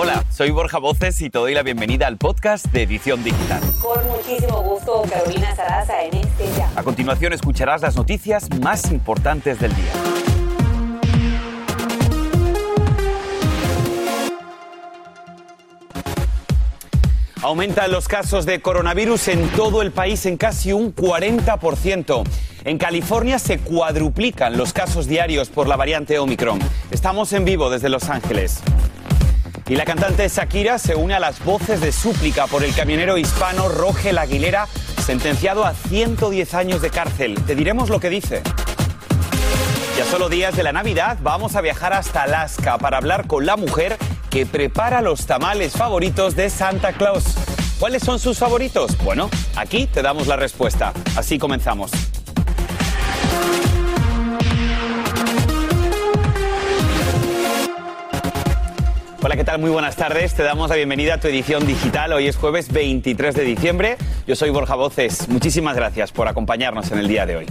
[0.00, 3.60] Hola, soy Borja Voces y te doy la bienvenida al podcast de Edición Digital.
[3.82, 6.70] Con muchísimo gusto, Carolina Sarasa en este ya.
[6.76, 9.92] A continuación escucharás las noticias más importantes del día.
[17.42, 22.22] Aumentan los casos de coronavirus en todo el país en casi un 40%.
[22.64, 26.60] En California se cuadruplican los casos diarios por la variante Omicron.
[26.92, 28.62] Estamos en vivo desde Los Ángeles.
[29.68, 33.68] Y la cantante Shakira se une a las voces de súplica por el camionero hispano
[33.68, 34.66] Rogel Aguilera,
[35.04, 37.34] sentenciado a 110 años de cárcel.
[37.46, 38.42] Te diremos lo que dice.
[39.98, 43.56] Ya solo días de la Navidad vamos a viajar hasta Alaska para hablar con la
[43.56, 43.98] mujer
[44.30, 47.24] que prepara los tamales favoritos de Santa Claus.
[47.78, 48.96] ¿Cuáles son sus favoritos?
[49.04, 50.94] Bueno, aquí te damos la respuesta.
[51.14, 51.90] Así comenzamos.
[59.20, 59.58] Hola, ¿qué tal?
[59.58, 60.32] Muy buenas tardes.
[60.34, 62.12] Te damos la bienvenida a tu edición digital.
[62.12, 63.96] Hoy es jueves 23 de diciembre.
[64.28, 65.28] Yo soy Borja Voces.
[65.28, 67.46] Muchísimas gracias por acompañarnos en el día de hoy.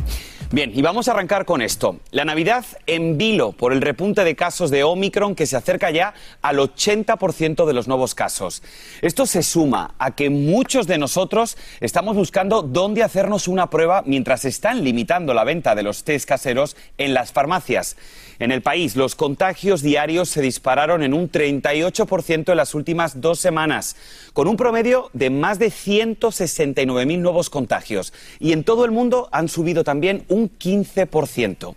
[0.49, 1.97] Bien, y vamos a arrancar con esto.
[2.11, 6.13] La Navidad en vilo por el repunte de casos de Omicron que se acerca ya
[6.41, 8.63] al 80% de los nuevos casos.
[9.01, 14.45] Esto se suma a que muchos de nosotros estamos buscando dónde hacernos una prueba mientras
[14.45, 17.97] están limitando la venta de los test caseros en las farmacias.
[18.39, 23.39] En el país, los contagios diarios se dispararon en un 38% en las últimas dos
[23.39, 23.95] semanas,
[24.31, 28.13] con un promedio de más de 169.000 nuevos contagios.
[28.39, 31.75] Y en todo el mundo han subido también un 15%.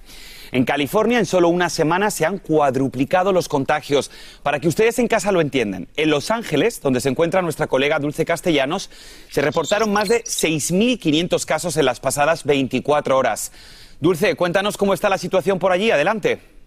[0.53, 4.11] En California, en solo una semana, se han cuadruplicado los contagios.
[4.43, 8.01] Para que ustedes en casa lo entiendan, en Los Ángeles, donde se encuentra nuestra colega
[8.01, 8.91] Dulce Castellanos,
[9.31, 13.53] se reportaron más de 6.500 casos en las pasadas 24 horas.
[14.01, 15.91] Dulce, cuéntanos cómo está la situación por allí.
[15.91, 16.60] Adelante.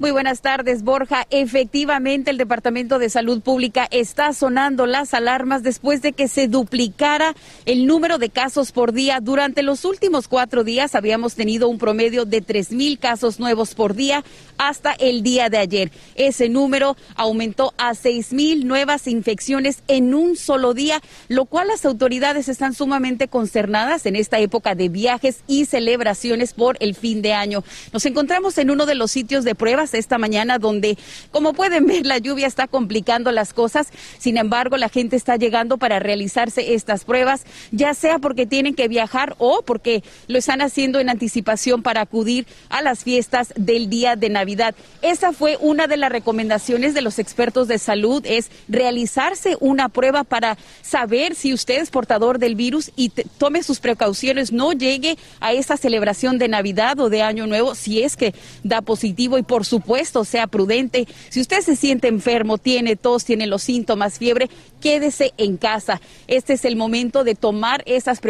[0.00, 1.26] Muy buenas tardes, Borja.
[1.28, 7.34] Efectivamente, el Departamento de Salud Pública está sonando las alarmas después de que se duplicara
[7.66, 9.20] el número de casos por día.
[9.20, 13.94] Durante los últimos cuatro días habíamos tenido un promedio de tres mil casos nuevos por
[13.94, 14.24] día
[14.56, 15.92] hasta el día de ayer.
[16.14, 21.84] Ese número aumentó a seis mil nuevas infecciones en un solo día, lo cual las
[21.84, 27.34] autoridades están sumamente consternadas en esta época de viajes y celebraciones por el fin de
[27.34, 27.64] año.
[27.92, 30.98] Nos encontramos en uno de los sitios de pruebas esta mañana donde,
[31.30, 33.88] como pueden ver, la lluvia está complicando las cosas.
[34.18, 38.88] Sin embargo, la gente está llegando para realizarse estas pruebas, ya sea porque tienen que
[38.88, 44.16] viajar o porque lo están haciendo en anticipación para acudir a las fiestas del día
[44.16, 44.74] de Navidad.
[45.02, 50.24] Esa fue una de las recomendaciones de los expertos de salud, es realizarse una prueba
[50.24, 55.52] para saber si usted es portador del virus y tome sus precauciones, no llegue a
[55.52, 59.64] esa celebración de Navidad o de Año Nuevo si es que da positivo y por
[59.64, 59.79] supuesto
[60.24, 61.06] sea prudente.
[61.28, 64.48] Si usted se siente enfermo, tiene tos, tiene los síntomas, fiebre,
[64.80, 66.00] quédese en casa.
[66.26, 68.20] Este es el momento de tomar esas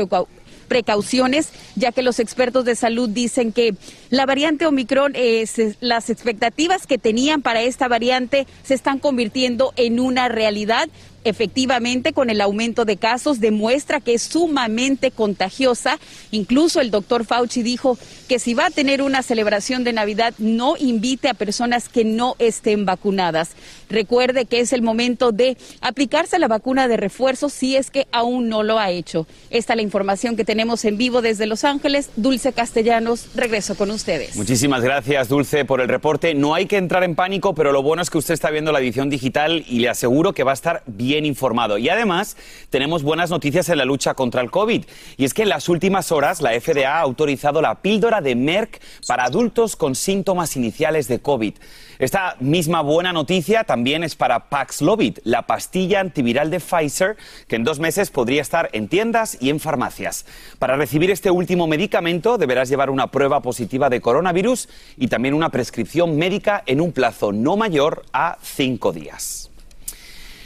[0.69, 3.75] precauciones, ya que los expertos de salud dicen que
[4.09, 5.45] la variante Omicron, eh,
[5.81, 10.89] las expectativas que tenían para esta variante se están convirtiendo en una realidad
[11.25, 15.99] efectivamente con el aumento de casos demuestra que es sumamente contagiosa.
[16.31, 17.99] Incluso el doctor Fauci dijo
[18.29, 22.37] que si va a tener una celebración de Navidad, no invite a personas que no
[22.39, 23.51] estén vacunadas.
[23.89, 28.49] Recuerde que es el momento de aplicarse la vacuna de refuerzo si es que aún
[28.49, 29.27] no lo ha hecho.
[29.51, 32.11] Esta es la información que tenemos en vivo desde Los Ángeles.
[32.17, 34.37] Dulce Castellanos, regreso con ustedes.
[34.37, 36.35] Muchísimas gracias, Dulce, por el reporte.
[36.35, 38.79] No hay que entrar en pánico, pero lo bueno es que usted está viendo la
[38.79, 41.77] edición digital y le aseguro que va a estar bien bien informado.
[41.77, 42.37] Y además
[42.71, 44.85] tenemos buenas noticias en la lucha contra el COVID.
[45.17, 48.81] Y es que en las últimas horas la FDA ha autorizado la píldora de Merck
[49.09, 51.55] para adultos con síntomas iniciales de COVID.
[51.99, 57.17] Esta misma buena noticia también es para Paxlovid, la pastilla antiviral de Pfizer,
[57.49, 60.27] que en dos meses podría estar en tiendas y en farmacias.
[60.61, 65.51] Para recibir este último medicamento deberás llevar una prueba positiva de coronavirus y también una
[65.51, 69.50] prescripción médica en un plazo no mayor a cinco días.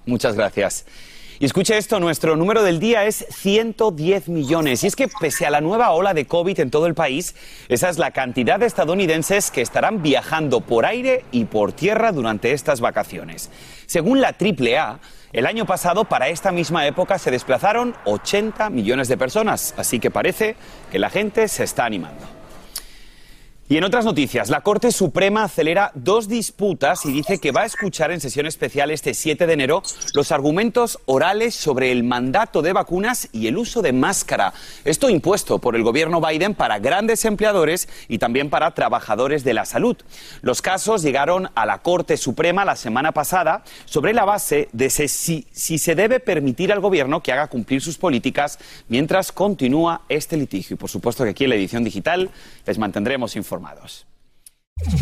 [0.06, 0.86] Muchas gracias.
[1.38, 4.82] Y escuche esto, nuestro número del día es 110 millones.
[4.82, 7.34] Y es que pese a la nueva ola de COVID en todo el país,
[7.68, 12.52] esa es la cantidad de estadounidenses que estarán viajando por aire y por tierra durante
[12.52, 13.50] estas vacaciones.
[13.84, 14.98] Según la AAA,
[15.34, 20.10] el año pasado, para esta misma época, se desplazaron 80 millones de personas, así que
[20.10, 20.56] parece
[20.90, 22.35] que la gente se está animando.
[23.68, 27.66] Y en otras noticias, la Corte Suprema acelera dos disputas y dice que va a
[27.66, 29.82] escuchar en sesión especial este 7 de enero
[30.14, 34.52] los argumentos orales sobre el mandato de vacunas y el uso de máscara.
[34.84, 39.64] Esto impuesto por el gobierno Biden para grandes empleadores y también para trabajadores de la
[39.64, 39.96] salud.
[40.42, 45.44] Los casos llegaron a la Corte Suprema la semana pasada sobre la base de si,
[45.50, 50.74] si se debe permitir al gobierno que haga cumplir sus políticas mientras continúa este litigio.
[50.74, 52.30] Y por supuesto que aquí en la edición digital
[52.64, 53.55] les mantendremos informados.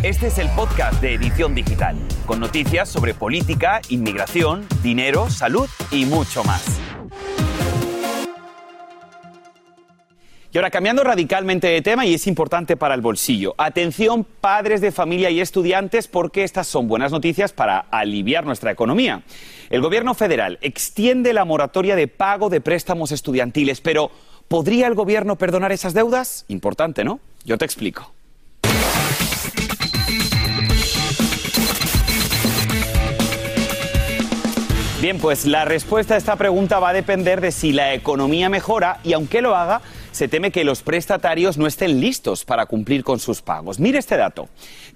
[0.02, 1.96] Este es el podcast de Edición Digital,
[2.26, 6.80] con noticias sobre política, inmigración, dinero, salud y mucho más.
[10.52, 13.56] Y ahora cambiando radicalmente de tema y es importante para el bolsillo.
[13.58, 19.24] Atención padres de familia y estudiantes porque estas son buenas noticias para aliviar nuestra economía.
[19.68, 24.12] El gobierno federal extiende la moratoria de pago de préstamos estudiantiles, pero
[24.46, 26.44] ¿podría el gobierno perdonar esas deudas?
[26.46, 27.18] Importante, ¿no?
[27.44, 28.12] Yo te explico.
[35.04, 39.00] Bien, pues la respuesta a esta pregunta va a depender de si la economía mejora
[39.04, 39.82] y aunque lo haga,
[40.14, 43.80] se teme que los prestatarios no estén listos para cumplir con sus pagos.
[43.80, 44.48] Mire este dato.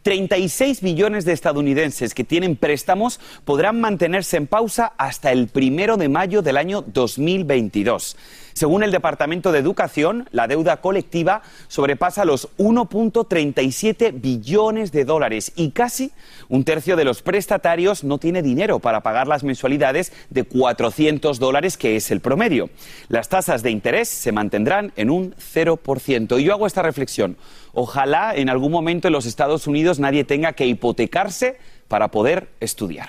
[0.03, 6.09] 36 millones de estadounidenses que tienen préstamos podrán mantenerse en pausa hasta el primero de
[6.09, 8.17] mayo del año 2022.
[8.59, 15.70] Según el Departamento de Educación, la deuda colectiva sobrepasa los 1.37 billones de dólares y
[15.70, 16.10] casi
[16.48, 21.77] un tercio de los prestatarios no tiene dinero para pagar las mensualidades de 400 dólares,
[21.77, 22.69] que es el promedio.
[23.08, 26.41] Las tasas de interés se mantendrán en un 0%.
[26.41, 27.36] Y yo hago esta reflexión.
[27.72, 33.08] Ojalá en algún momento en los Estados Unidos nadie tenga que hipotecarse para poder estudiar.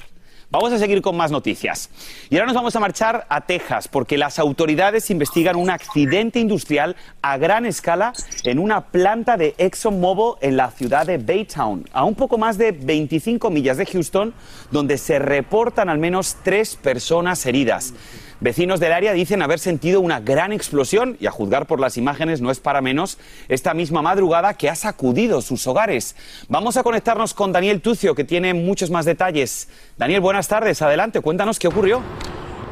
[0.51, 1.91] Vamos a seguir con más noticias.
[2.32, 6.96] Y ahora nos vamos a marchar a Texas porque las autoridades investigan un accidente industrial
[7.22, 8.13] a gran escala
[8.44, 12.72] en una planta de ExxonMobil en la ciudad de Baytown, a un poco más de
[12.72, 14.34] 25 millas de Houston,
[14.72, 17.94] donde se reportan al menos tres personas heridas.
[18.41, 22.39] Vecinos del área dicen haber sentido una gran explosión y a juzgar por las imágenes
[22.39, 23.17] no es para menos
[23.50, 26.15] esta misma madrugada que ha sacudido sus hogares.
[26.48, 29.67] Vamos a conectarnos con Daniel Tucio que tiene muchos más detalles.
[29.98, 30.81] Daniel, buenas tardes.
[30.81, 32.01] Adelante, cuéntanos qué ocurrió.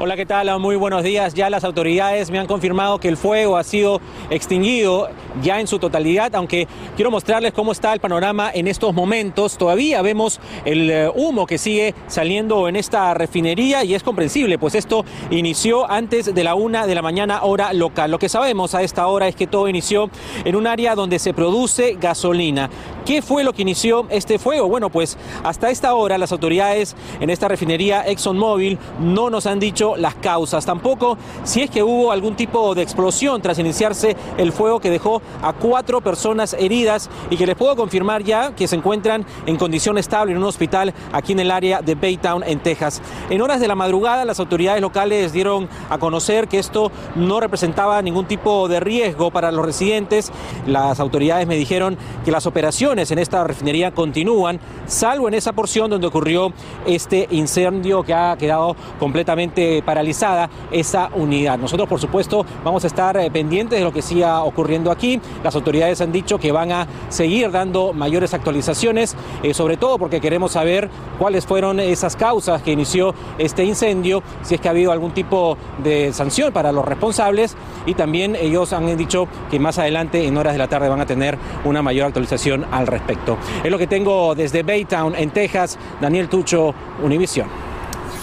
[0.00, 0.60] Hola, ¿qué tal?
[0.60, 1.34] Muy buenos días.
[1.34, 5.08] Ya las autoridades me han confirmado que el fuego ha sido extinguido
[5.42, 9.58] ya en su totalidad, aunque quiero mostrarles cómo está el panorama en estos momentos.
[9.58, 14.76] Todavía vemos el eh, humo que sigue saliendo en esta refinería y es comprensible, pues
[14.76, 18.12] esto inició antes de la una de la mañana hora local.
[18.12, 20.10] Lo que sabemos a esta hora es que todo inició
[20.44, 22.70] en un área donde se produce gasolina.
[23.04, 24.68] ¿Qué fue lo que inició este fuego?
[24.68, 29.58] Bueno, pues hasta esta hora las autoridades en esta refinería ExxonMobil no nos han
[29.96, 34.80] las causas, tampoco si es que hubo algún tipo de explosión tras iniciarse el fuego
[34.80, 39.24] que dejó a cuatro personas heridas y que les puedo confirmar ya que se encuentran
[39.46, 43.00] en condición estable en un hospital aquí en el área de Baytown, en Texas.
[43.30, 48.02] En horas de la madrugada, las autoridades locales dieron a conocer que esto no representaba
[48.02, 50.32] ningún tipo de riesgo para los residentes.
[50.66, 55.90] Las autoridades me dijeron que las operaciones en esta refinería continúan, salvo en esa porción
[55.90, 56.52] donde ocurrió
[56.86, 61.58] este incendio que ha quedado completamente paralizada esa unidad.
[61.58, 65.20] Nosotros, por supuesto, vamos a estar eh, pendientes de lo que siga ocurriendo aquí.
[65.42, 70.20] Las autoridades han dicho que van a seguir dando mayores actualizaciones, eh, sobre todo porque
[70.20, 74.92] queremos saber cuáles fueron esas causas que inició este incendio, si es que ha habido
[74.92, 77.56] algún tipo de sanción para los responsables
[77.86, 81.06] y también ellos han dicho que más adelante en horas de la tarde van a
[81.06, 83.36] tener una mayor actualización al respecto.
[83.62, 87.67] Es lo que tengo desde Baytown, en Texas, Daniel Tucho, Univisión.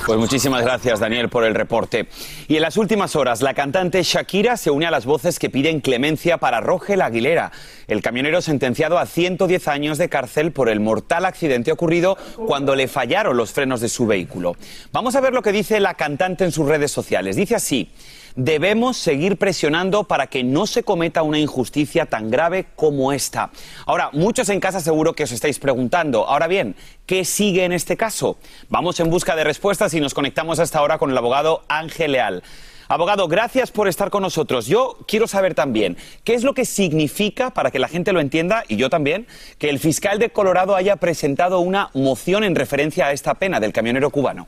[0.06, 2.08] Pues muchísimas gracias, Daniel, por el reporte.
[2.48, 5.82] Y en las últimas horas, la cantante Shakira se une a las voces que piden
[5.82, 7.52] clemencia para Rogel Aguilera,
[7.88, 12.88] el camionero sentenciado a 110 años de cárcel por el mortal accidente ocurrido cuando le
[12.88, 14.56] fallaron los frenos de su vehículo.
[14.92, 17.36] Vamos a ver lo que dice la cantante en sus redes sociales.
[17.36, 17.90] Dice así
[18.36, 23.52] debemos seguir presionando para que no se cometa una injusticia tan grave como esta.
[23.86, 26.76] Ahora, muchos en casa seguro que os estáis preguntando, ahora bien,
[27.06, 28.38] ¿qué sigue en este caso?
[28.70, 32.44] Vamos en busca de respuestas y nos conectamos hasta ahora con el abogado Ángel Leal.
[32.88, 34.68] Abogado, gracias por estar con nosotros.
[34.68, 38.64] Yo quiero saber también qué es lo que significa, para que la gente lo entienda,
[38.68, 39.26] y yo también,
[39.58, 43.74] que el fiscal de Colorado haya presentado una moción en referencia a esta pena del
[43.74, 44.48] camionero cubano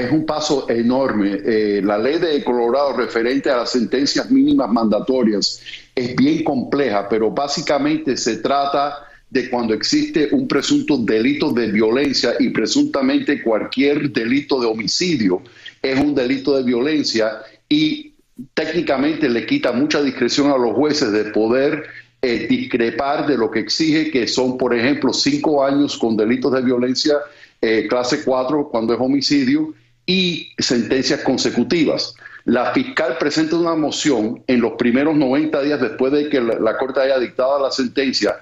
[0.00, 1.38] es un paso enorme.
[1.44, 5.60] Eh, la ley de Colorado referente a las sentencias mínimas mandatorias
[5.94, 8.98] es bien compleja, pero básicamente se trata
[9.30, 15.42] de cuando existe un presunto delito de violencia y presuntamente cualquier delito de homicidio
[15.80, 18.12] es un delito de violencia y
[18.52, 21.84] técnicamente le quita mucha discreción a los jueces de poder
[22.20, 26.62] eh, discrepar de lo que exige, que son, por ejemplo, cinco años con delitos de
[26.62, 27.14] violencia
[27.60, 29.72] eh, clase 4 cuando es homicidio
[30.06, 32.14] y sentencias consecutivas.
[32.44, 37.00] La fiscal presenta una moción en los primeros 90 días después de que la, Corte
[37.00, 38.36] haya dictado la sentencia,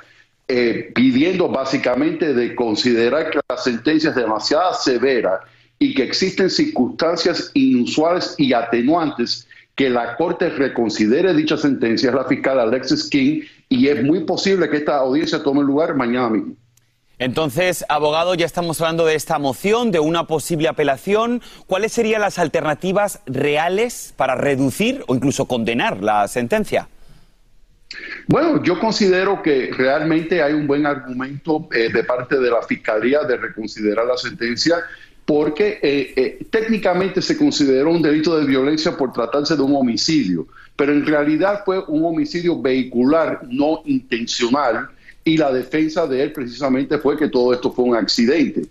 [0.49, 5.41] eh, pidiendo básicamente de considerar que la sentencia es demasiado severa
[5.79, 12.25] y que existen circunstancias inusuales y atenuantes que la Corte reconsidere dicha sentencia, es la
[12.25, 16.55] fiscal Alexis King, y es muy posible que esta audiencia tome lugar mañana mismo.
[17.21, 21.43] Entonces, abogado, ya estamos hablando de esta moción, de una posible apelación.
[21.67, 26.89] ¿Cuáles serían las alternativas reales para reducir o incluso condenar la sentencia?
[28.27, 33.21] Bueno, yo considero que realmente hay un buen argumento eh, de parte de la Fiscalía
[33.25, 34.77] de reconsiderar la sentencia
[35.27, 40.49] porque eh, eh, técnicamente se consideró un delito de violencia por tratarse de un homicidio,
[40.75, 44.89] pero en realidad fue un homicidio vehicular no intencional
[45.25, 48.63] y la defensa de él precisamente fue que todo esto fue un accidente.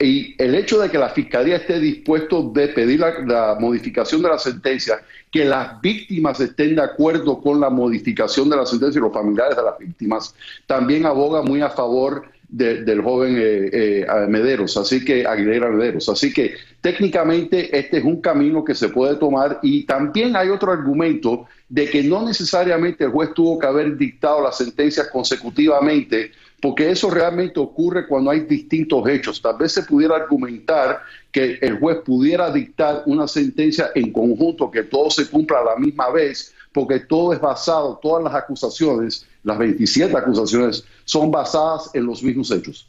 [0.00, 4.38] Y el hecho de que la Fiscalía esté dispuesto de pedir la, modificación de la
[4.38, 5.02] sentencia,
[5.32, 9.56] que las víctimas estén de acuerdo con la modificación de la sentencia y los familiares
[9.56, 10.34] de las víctimas,
[10.66, 16.08] también aboga muy a favor del joven eh, eh, Mederos, así que Aguilera Mederos.
[16.08, 20.72] Así que técnicamente este es un camino que se puede tomar y también hay otro
[20.72, 26.90] argumento de que no necesariamente el juez tuvo que haber dictado las sentencias consecutivamente, porque
[26.90, 29.42] eso realmente ocurre cuando hay distintos hechos.
[29.42, 34.84] Tal vez se pudiera argumentar que el juez pudiera dictar una sentencia en conjunto, que
[34.84, 39.58] todo se cumpla a la misma vez, porque todo es basado, todas las acusaciones, las
[39.58, 42.86] 27 acusaciones, son basadas en los mismos hechos.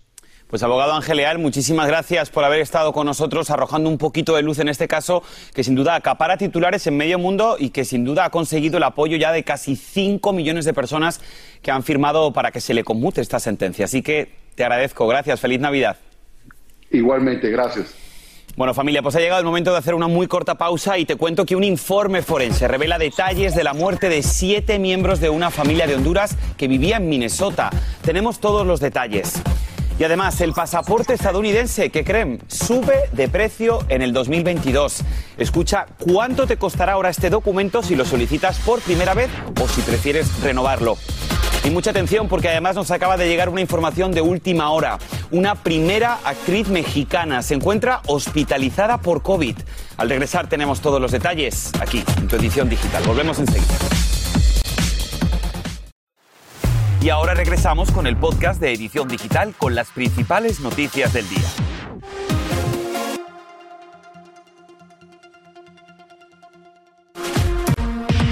[0.48, 4.42] Pues abogado Ángel Leal, muchísimas gracias por haber estado con nosotros arrojando un poquito de
[4.42, 5.24] luz en este caso
[5.54, 8.84] que sin duda acapara titulares en medio mundo y que sin duda ha conseguido el
[8.84, 11.22] apoyo ya de casi 5 millones de personas
[11.62, 13.86] que han firmado para que se le conmute esta sentencia.
[13.86, 15.98] Así que te agradezco, gracias, feliz Navidad.
[16.92, 17.96] Igualmente, gracias.
[18.60, 21.16] Bueno familia, pues ha llegado el momento de hacer una muy corta pausa y te
[21.16, 25.50] cuento que un informe forense revela detalles de la muerte de siete miembros de una
[25.50, 27.70] familia de Honduras que vivía en Minnesota.
[28.02, 29.42] Tenemos todos los detalles.
[29.98, 35.04] Y además, el pasaporte estadounidense, que creen, sube de precio en el 2022.
[35.38, 39.30] Escucha cuánto te costará ahora este documento si lo solicitas por primera vez
[39.62, 40.98] o si prefieres renovarlo.
[41.64, 44.98] Y mucha atención porque además nos acaba de llegar una información de última hora.
[45.32, 49.58] Una primera actriz mexicana se encuentra hospitalizada por COVID.
[49.98, 53.04] Al regresar tenemos todos los detalles aquí en tu edición digital.
[53.06, 53.76] Volvemos enseguida.
[57.02, 61.48] Y ahora regresamos con el podcast de Edición Digital con las principales noticias del día.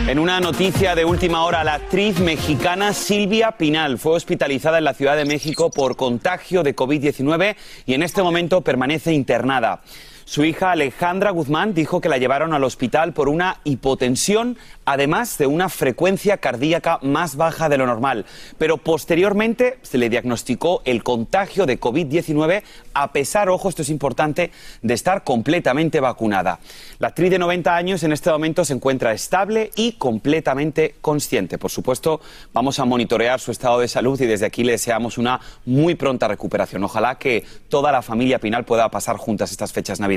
[0.08, 4.94] En una noticia de última hora, la actriz mexicana Silvia Pinal fue hospitalizada en la
[4.94, 9.82] Ciudad de México por contagio de COVID-19 y en este momento permanece internada.
[10.28, 15.48] Su hija Alejandra Guzmán dijo que la llevaron al hospital por una hipotensión, además de
[15.48, 18.26] una frecuencia cardíaca más baja de lo normal.
[18.58, 22.62] Pero posteriormente se le diagnosticó el contagio de COVID-19
[22.94, 26.60] a pesar, ojo, esto es importante, de estar completamente vacunada.
[27.00, 31.58] La actriz de 90 años en este momento se encuentra estable y completamente consciente.
[31.58, 32.20] Por supuesto,
[32.52, 36.28] vamos a monitorear su estado de salud y desde aquí le deseamos una muy pronta
[36.28, 36.84] recuperación.
[36.84, 40.17] Ojalá que toda la familia Pinal pueda pasar juntas estas fechas navideñas.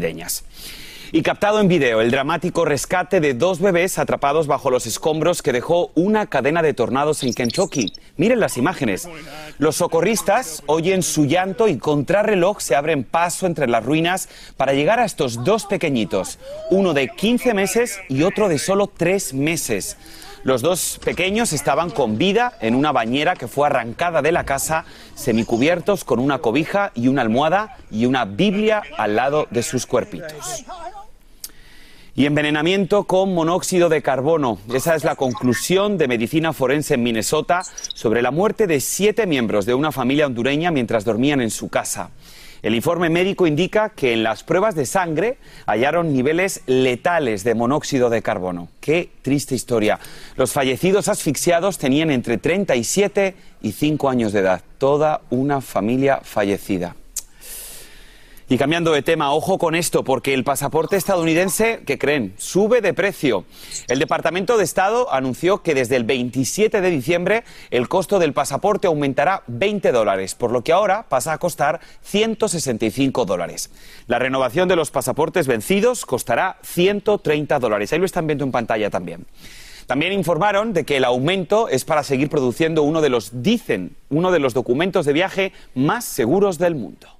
[1.13, 5.53] Y captado en vídeo el dramático rescate de dos bebés atrapados bajo los escombros que
[5.53, 7.93] dejó una cadena de tornados en Kentucky.
[8.17, 9.09] Miren las imágenes.
[9.59, 15.01] Los socorristas oyen su llanto y contrarreloj se abren paso entre las ruinas para llegar
[15.01, 16.39] a estos dos pequeñitos,
[16.71, 19.97] uno de 15 meses y otro de solo 3 meses.
[20.43, 24.87] Los dos pequeños estaban con vida en una bañera que fue arrancada de la casa,
[25.15, 30.65] semicubiertos con una cobija y una almohada y una Biblia al lado de sus cuerpitos.
[32.17, 34.59] Y envenenamiento con monóxido de carbono.
[34.73, 37.63] Esa es la conclusión de Medicina Forense en Minnesota
[37.95, 42.11] sobre la muerte de siete miembros de una familia hondureña mientras dormían en su casa.
[42.63, 48.11] El informe médico indica que en las pruebas de sangre hallaron niveles letales de monóxido
[48.11, 48.69] de carbono.
[48.81, 49.99] Qué triste historia.
[50.37, 54.63] Los fallecidos asfixiados tenían entre 37 y 5 años de edad.
[54.79, 56.97] Toda una familia fallecida.
[58.53, 62.35] Y cambiando de tema, ojo con esto, porque el pasaporte estadounidense, ¿qué creen?
[62.37, 63.45] Sube de precio.
[63.87, 68.89] El Departamento de Estado anunció que desde el 27 de diciembre el costo del pasaporte
[68.89, 73.71] aumentará 20 dólares, por lo que ahora pasa a costar 165 dólares.
[74.09, 77.93] La renovación de los pasaportes vencidos costará 130 dólares.
[77.93, 79.27] Ahí lo están viendo en pantalla también.
[79.87, 84.33] También informaron de que el aumento es para seguir produciendo uno de los, dicen, uno
[84.33, 87.20] de los documentos de viaje más seguros del mundo.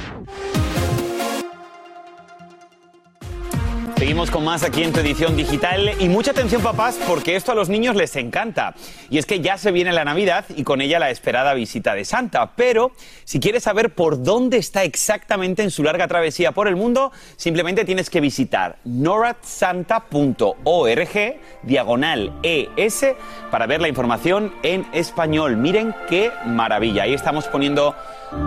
[4.01, 7.55] Seguimos con más aquí en tu edición digital y mucha atención papás porque esto a
[7.55, 8.73] los niños les encanta.
[9.11, 12.03] Y es que ya se viene la Navidad y con ella la esperada visita de
[12.03, 12.53] Santa.
[12.55, 12.93] Pero
[13.25, 17.85] si quieres saber por dónde está exactamente en su larga travesía por el mundo, simplemente
[17.85, 23.05] tienes que visitar noradsanta.org diagonal ES
[23.51, 25.57] para ver la información en español.
[25.57, 27.03] Miren qué maravilla.
[27.03, 27.95] Ahí estamos poniendo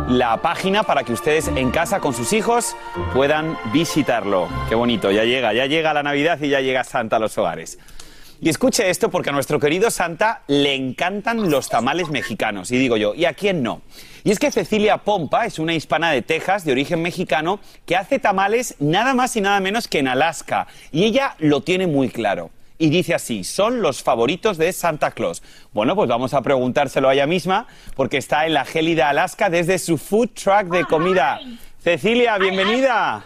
[0.09, 2.77] la página para que ustedes en casa con sus hijos
[3.13, 4.49] puedan visitarlo.
[4.69, 7.79] Qué bonito, ya llega, ya llega la Navidad y ya llega Santa a los hogares.
[8.41, 12.71] Y escuche esto porque a nuestro querido Santa le encantan los tamales mexicanos.
[12.71, 13.83] Y digo yo, ¿y a quién no?
[14.23, 18.19] Y es que Cecilia Pompa es una hispana de Texas de origen mexicano que hace
[18.19, 20.67] tamales nada más y nada menos que en Alaska.
[20.93, 25.43] Y ella lo tiene muy claro y dice así, son los favoritos de Santa Claus.
[25.73, 29.79] Bueno, pues vamos a preguntárselo a ella misma porque está en la gélida Alaska desde
[29.79, 31.41] su food truck de comida.
[31.79, 33.25] Cecilia, bienvenida.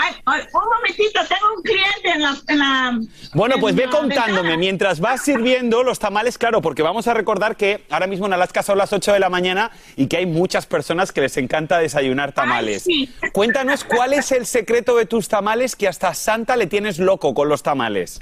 [0.00, 0.14] Ay,
[0.52, 2.36] un momentito, tengo un cliente en la...
[2.46, 3.00] En la
[3.34, 4.56] bueno, pues ve contándome ventana.
[4.56, 8.62] mientras vas sirviendo los tamales, claro, porque vamos a recordar que ahora mismo en Alaska
[8.62, 12.32] son las 8 de la mañana y que hay muchas personas que les encanta desayunar
[12.32, 12.84] tamales.
[12.84, 13.12] sí.
[13.32, 17.48] Cuéntanos cuál es el secreto de tus tamales que hasta Santa le tienes loco con
[17.48, 18.20] los tamales.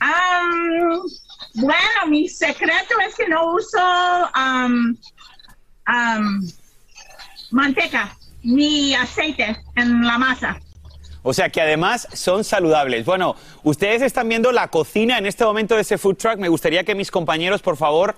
[0.00, 1.02] Am,
[1.54, 3.78] bueno, mi secreto es que no uso
[4.32, 4.96] am,
[5.84, 6.42] am,
[7.50, 10.60] manteca ni aceite en la masa.
[11.22, 13.04] O sea que además son saludables.
[13.04, 16.38] Bueno, ustedes están viendo la cocina en este momento de ese food truck.
[16.38, 18.16] Me gustaría que mis compañeros, por favor,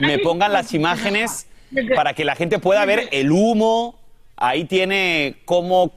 [0.00, 1.46] me pongan las imágenes
[1.94, 3.98] para que la gente pueda ver el humo.
[4.36, 5.92] Ahí tiene cómo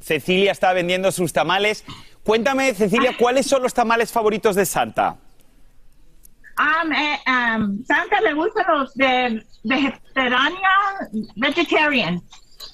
[0.00, 1.84] Cecilia está vendiendo sus tamales.
[2.22, 5.16] Cuéntame, Cecilia, ¿cuáles son los tamales favoritos de Santa?
[6.56, 10.50] Am, eh, am, Santa le gustan los de vegetariana,
[11.36, 12.22] vegetarian.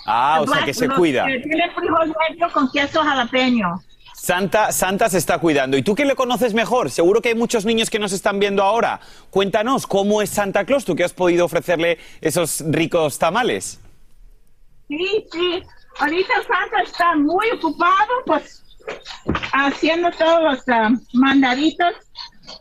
[0.07, 1.27] Ah, o sea que se los cuida.
[1.27, 3.81] que tienen frijol negro con queso jalapeño.
[4.15, 5.77] Santa, Santa se está cuidando.
[5.77, 6.91] ¿Y tú qué le conoces mejor?
[6.91, 9.01] Seguro que hay muchos niños que nos están viendo ahora.
[9.31, 10.85] Cuéntanos, ¿cómo es Santa Claus?
[10.87, 13.81] ¿Tú que has podido ofrecerle esos ricos tamales?
[14.89, 15.63] Sí, sí.
[15.99, 18.63] Ahorita Santa está muy ocupado, pues,
[19.53, 21.95] haciendo todos los ah, mandaditos,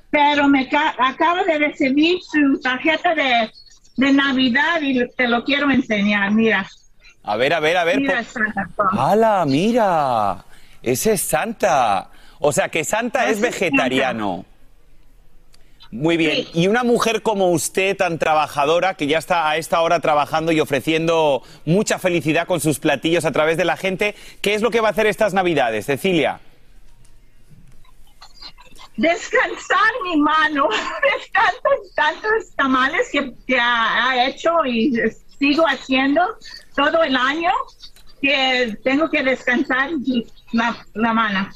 [0.10, 3.51] pero me ca- acabo de recibir su tarjeta de,
[3.97, 6.32] de Navidad y te lo quiero enseñar.
[6.32, 6.67] Mira,
[7.23, 7.99] A ver, a ver, a ver.
[8.01, 8.91] mira por- Santa Claus.
[8.97, 10.45] ¡Hala, mira!
[10.81, 12.09] Ese es Santa.
[12.39, 14.45] O sea, que Santa es vegetariano.
[15.91, 16.45] Muy bien.
[16.45, 16.49] Sí.
[16.55, 20.59] Y una mujer como usted, tan trabajadora, que ya está a esta hora trabajando y
[20.59, 24.81] ofreciendo mucha felicidad con sus platillos a través de la gente, ¿qué es lo que
[24.81, 26.39] va a hacer estas Navidades, Cecilia?
[28.95, 30.69] descansar mi mano
[31.01, 34.93] de tantos, tantos tamales que, que ha, ha hecho y
[35.39, 36.21] sigo haciendo
[36.75, 37.51] todo el año
[38.21, 39.89] que tengo que descansar
[40.53, 41.49] la, la mano.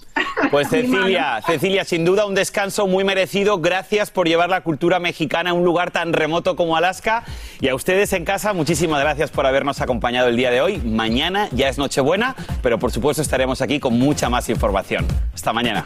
[0.51, 0.84] Pues mano.
[0.84, 3.60] Cecilia, Cecilia, sin duda un descanso muy merecido.
[3.60, 7.23] Gracias por llevar la cultura mexicana a un lugar tan remoto como Alaska.
[7.62, 10.80] Y a ustedes en casa, muchísimas gracias por habernos acompañado el día de hoy.
[10.80, 15.06] Mañana ya es Nochebuena, pero por supuesto estaremos aquí con mucha más información.
[15.34, 15.86] Hasta mañana.